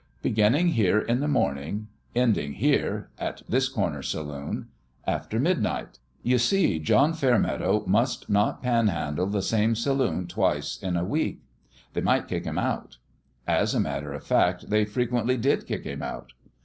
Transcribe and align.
Beginning 0.23 0.69
here 0.69 0.97
in 0.97 1.19
the 1.19 1.27
morning; 1.27 1.87
ending 2.15 2.53
here 2.53 3.11
at 3.19 3.43
this 3.47 3.69
corner 3.69 4.01
saloon 4.01 4.67
after 5.05 5.39
midnight. 5.39 5.99
You 6.23 6.39
see, 6.39 6.79
John 6.79 7.13
Fairmeadow 7.13 7.83
must 7.85 8.27
not 8.27 8.63
panhandle 8.63 9.27
the 9.27 9.43
same 9.43 9.75
saloon 9.75 10.25
twice 10.25 10.77
in 10.81 10.97
a 10.97 11.05
week; 11.05 11.43
they 11.93 12.01
might 12.01 12.27
kick 12.27 12.45
him 12.45 12.57
out. 12.57 12.97
As 13.45 13.75
a 13.75 13.79
matter 13.79 14.11
of 14.11 14.23
fact 14.23 14.71
they 14.71 14.85
frequently 14.85 15.37
did 15.37 15.67
kick 15.67 15.83
him 15.83 16.01
out. 16.01 16.31